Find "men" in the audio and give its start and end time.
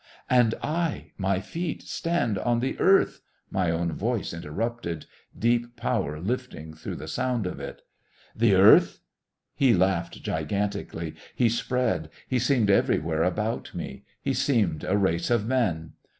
15.45-15.93